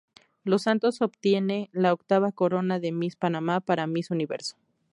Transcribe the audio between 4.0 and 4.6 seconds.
Universo.